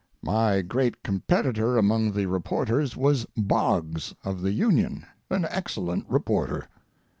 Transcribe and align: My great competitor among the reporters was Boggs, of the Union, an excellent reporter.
My 0.23 0.63
great 0.63 1.03
competitor 1.03 1.77
among 1.77 2.13
the 2.13 2.25
reporters 2.25 2.97
was 2.97 3.27
Boggs, 3.37 4.15
of 4.23 4.41
the 4.41 4.51
Union, 4.51 5.05
an 5.29 5.45
excellent 5.51 6.09
reporter. 6.09 6.67